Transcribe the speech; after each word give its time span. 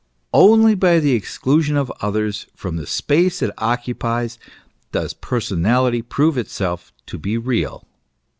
Only 0.33 0.73
by 0.73 0.99
the 0.99 1.11
exclusion 1.13 1.77
of 1.77 1.93
others 2.01 2.47
from 2.55 2.75
the 2.75 2.87
space 2.87 3.43
it 3.43 3.51
occupies, 3.59 4.39
does 4.91 5.13
person 5.13 5.59
ality 5.61 6.01
prove 6.01 6.39
itself 6.39 6.91
to 7.05 7.19
be 7.19 7.37
real. 7.37 7.85